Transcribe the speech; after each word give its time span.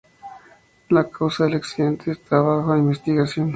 La 0.89 1.11
causa 1.11 1.43
del 1.43 1.57
accidente 1.57 2.09
está 2.09 2.39
bajo 2.39 2.75
investigación. 2.75 3.49